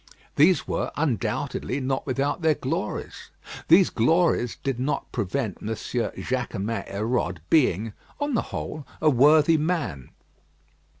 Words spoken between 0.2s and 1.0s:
These were,